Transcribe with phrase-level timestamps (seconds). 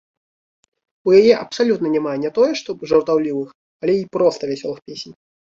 [1.09, 3.53] У яе абсалютна няма не тое што жартаўлівых,
[3.85, 5.15] але і проста вясёлых песень.